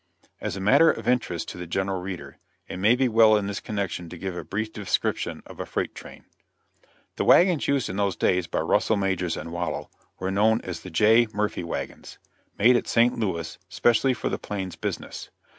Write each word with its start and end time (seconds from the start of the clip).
As 0.39 0.55
a 0.55 0.59
matter 0.59 0.89
of 0.89 1.07
interest 1.07 1.47
to 1.49 1.59
the 1.59 1.67
general 1.67 2.01
reader, 2.01 2.39
it 2.67 2.77
may 2.77 2.95
be 2.95 3.07
well 3.07 3.37
in 3.37 3.45
this 3.45 3.59
connection 3.59 4.09
to 4.09 4.17
give 4.17 4.35
a 4.35 4.43
brief 4.43 4.73
description 4.73 5.43
of 5.45 5.59
a 5.59 5.65
freight 5.67 5.93
train. 5.93 6.25
The 7.17 7.23
wagons 7.23 7.67
used 7.67 7.87
in 7.87 7.97
those 7.97 8.15
days 8.15 8.47
by 8.47 8.61
Russell, 8.61 8.97
Majors 8.97 9.37
& 9.37 9.37
Waddell 9.37 9.91
were 10.17 10.31
known 10.31 10.59
as 10.61 10.79
the 10.79 10.89
"J. 10.89 11.27
Murphy 11.35 11.63
wagons," 11.63 12.17
made 12.57 12.75
at 12.75 12.87
St. 12.87 13.19
Louis 13.19 13.59
specially 13.69 14.15
for 14.15 14.29
the 14.29 14.39
plains 14.39 14.75
business. 14.75 15.29